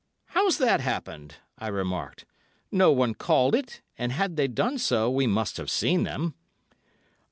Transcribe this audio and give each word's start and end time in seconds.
"How's 0.29 0.57
that 0.57 0.79
happened?" 0.81 1.35
I 1.59 1.67
remarked. 1.67 2.25
"No 2.71 2.91
one 2.91 3.13
called 3.13 3.53
it, 3.53 3.81
and 3.99 4.11
had 4.11 4.35
they 4.35 4.47
done 4.47 4.79
so 4.79 5.11
we 5.11 5.27
must 5.27 5.57
have 5.57 5.69
seen 5.69 6.05
them." 6.05 6.33